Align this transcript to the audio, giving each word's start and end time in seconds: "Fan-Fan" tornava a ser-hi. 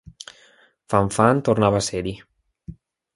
"Fan-Fan" 0.93 1.43
tornava 1.49 1.81
a 1.81 1.87
ser-hi. 1.89 2.15